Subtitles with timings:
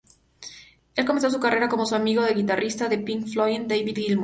[0.95, 4.19] Él comenzó su carrera como un amigo del guitarrista de Pink Floyd, David Gilmour.